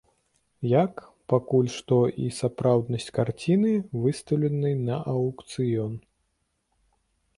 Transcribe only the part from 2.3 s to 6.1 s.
сапраўднасць карціны, выстаўленай на аўкцыён.